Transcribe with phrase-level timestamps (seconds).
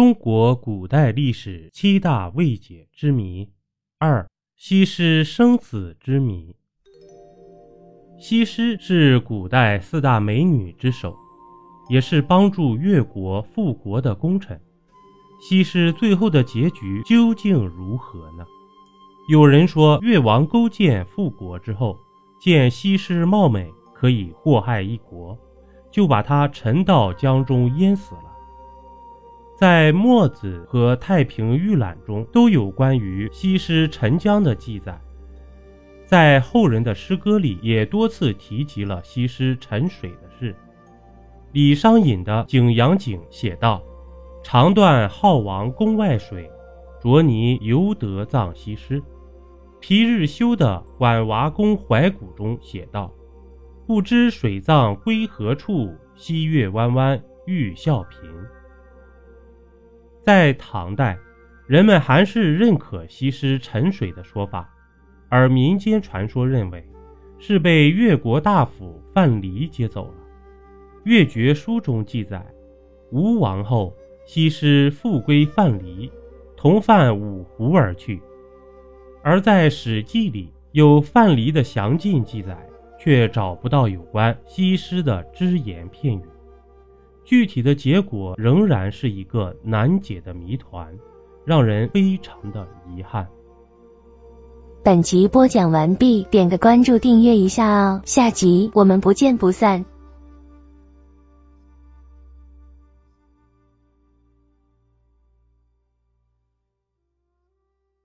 [0.00, 3.50] 中国古代历史七大未解之谜
[3.98, 4.26] 二：
[4.56, 6.56] 西施生死之谜。
[8.18, 11.14] 西施是古代四大美女之首，
[11.90, 14.58] 也是帮助越国复国的功臣。
[15.38, 18.46] 西施最后的结局究竟如何呢？
[19.28, 21.94] 有人说，越王勾践复国之后，
[22.40, 25.36] 见西施貌美，可以祸害一国，
[25.90, 28.29] 就把她沉到江中淹死了。
[29.60, 34.98] 在《墨子》和《太平御览》中都有关于西施沉江的记载，
[36.06, 40.56] 在后人的诗歌里也多次提及了西施沉水的事。
[41.52, 43.82] 李商隐的《景阳景》写道
[44.42, 46.50] ：“长断浩王宫外水，
[47.02, 49.02] 濯泥犹得葬西施。”
[49.78, 53.12] 皮日休的《管娃宫怀古》中写道
[53.86, 58.20] ：“不知水葬归何处，西月弯弯欲笑贫。”
[60.30, 61.18] 在唐代，
[61.66, 64.72] 人们还是认可西施沉水的说法，
[65.28, 66.88] 而民间传说认为
[67.40, 70.14] 是被越国大夫范蠡接走了。
[71.02, 72.46] 《越绝书》中记载，
[73.10, 73.92] 吴王后
[74.24, 76.08] 西施复归范蠡，
[76.56, 78.22] 同泛五湖而去。
[79.24, 82.56] 而在《史记》里有范蠡的详尽记载，
[83.00, 86.22] 却找不到有关西施的只言片语。
[87.30, 90.92] 具体的结果仍然是一个难解的谜团，
[91.44, 93.24] 让人非常的遗憾。
[94.82, 99.84] 本集播讲完毕，点个关注，订阅一下哦，下集我们不见不散。